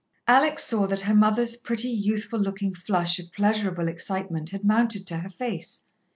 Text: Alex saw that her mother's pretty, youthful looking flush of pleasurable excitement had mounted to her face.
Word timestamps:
Alex 0.27 0.63
saw 0.63 0.87
that 0.87 1.01
her 1.01 1.13
mother's 1.13 1.55
pretty, 1.55 1.89
youthful 1.89 2.39
looking 2.39 2.73
flush 2.73 3.19
of 3.19 3.31
pleasurable 3.31 3.87
excitement 3.87 4.49
had 4.49 4.63
mounted 4.65 5.05
to 5.05 5.17
her 5.17 5.29
face. 5.29 5.83